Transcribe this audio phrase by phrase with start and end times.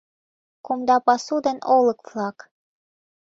[0.65, 2.37] Кумда пасу ден олык-влак.